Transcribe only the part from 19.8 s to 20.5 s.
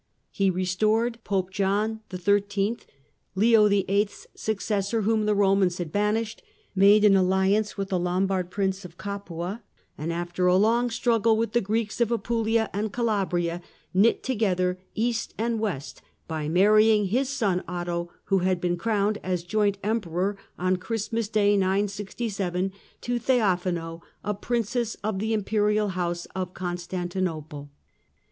Emperor